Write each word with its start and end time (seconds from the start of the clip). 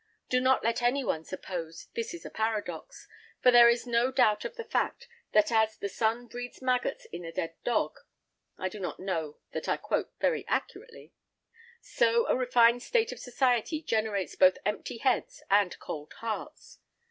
Do 0.29 0.41
not 0.41 0.63
let 0.63 0.81
any 0.81 1.03
one 1.03 1.23
suppose 1.25 1.89
this 1.93 2.25
a 2.25 2.31
paradox; 2.31 3.07
for 3.43 3.51
there 3.51 3.69
is 3.69 3.85
no 3.85 4.11
doubt 4.11 4.43
of 4.45 4.55
the 4.55 4.63
fact, 4.63 5.07
that 5.31 5.51
as 5.51 5.77
"the 5.77 5.89
sun 5.89 6.25
breeds 6.25 6.59
maggots 6.59 7.05
in 7.13 7.23
a 7.23 7.31
dead 7.31 7.53
dog," 7.63 7.99
(I 8.57 8.67
do 8.67 8.79
not 8.79 8.99
know 8.99 9.37
that 9.51 9.69
I 9.69 9.77
quote 9.77 10.11
very 10.19 10.43
accurately), 10.47 11.13
so 11.81 12.25
a 12.25 12.35
refined 12.35 12.81
state 12.81 13.11
of 13.11 13.19
society 13.19 13.79
generates 13.79 14.35
both 14.35 14.57
empty 14.65 14.97
heads 14.97 15.43
and 15.51 15.77
cold 15.77 16.13
hearts. 16.13 16.79